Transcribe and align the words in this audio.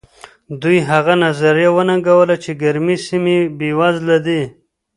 دوی 0.61 0.77
هغه 0.89 1.13
نظریه 1.25 1.69
وننګوله 1.75 2.35
چې 2.43 2.51
ګرمې 2.61 2.97
سیمې 3.07 3.37
بېوزله 3.57 4.17
دي. 4.25 4.41